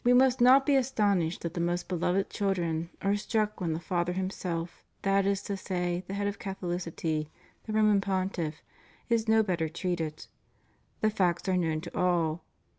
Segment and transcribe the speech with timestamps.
[0.03, 4.13] 575 must not be astonished that the most beloved children are struck when the father
[4.13, 7.29] himself, that is to say the head of Catholicity,
[7.67, 8.63] the Roman Pontiff,
[9.09, 10.25] is no better treated.
[11.01, 12.43] The facts are known to all.